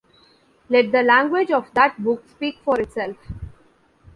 Let 0.67 0.91
the 0.91 1.03
language 1.03 1.51
of 1.51 1.71
that 1.75 2.03
book 2.03 2.27
speak 2.27 2.57
for 2.65 2.79
itself. 2.81 3.17